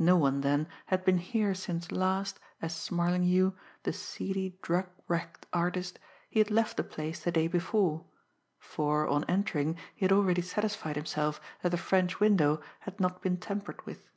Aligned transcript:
No 0.00 0.16
one, 0.16 0.40
then, 0.40 0.66
had 0.86 1.04
been 1.04 1.18
here 1.18 1.54
since 1.54 1.92
last, 1.92 2.40
as 2.60 2.74
Smarlinghue, 2.74 3.52
the 3.84 3.92
seedy, 3.92 4.58
drug 4.62 4.88
wrecked 5.06 5.46
artist, 5.52 6.00
he 6.28 6.40
had 6.40 6.50
left 6.50 6.76
the 6.76 6.82
place 6.82 7.20
the 7.22 7.30
day 7.30 7.46
before; 7.46 8.04
for, 8.58 9.06
on 9.06 9.22
entering, 9.28 9.76
he 9.94 10.04
had 10.04 10.10
already 10.10 10.42
satisfied 10.42 10.96
himself 10.96 11.40
that 11.62 11.68
the 11.68 11.76
French 11.76 12.18
window 12.18 12.60
had 12.80 12.98
not 12.98 13.22
been 13.22 13.36
tampered 13.36 13.80
with. 13.86 14.08